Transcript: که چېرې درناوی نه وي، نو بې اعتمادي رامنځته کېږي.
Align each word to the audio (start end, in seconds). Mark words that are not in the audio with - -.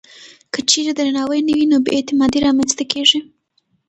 که 0.53 0.59
چېرې 0.69 0.91
درناوی 0.97 1.41
نه 1.47 1.53
وي، 1.55 1.63
نو 1.71 1.77
بې 1.85 1.91
اعتمادي 1.97 2.39
رامنځته 2.45 2.83
کېږي. 2.91 3.19